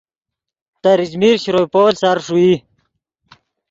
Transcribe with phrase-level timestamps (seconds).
[0.83, 2.53] تریچمیر شروع پول سر ݰوئی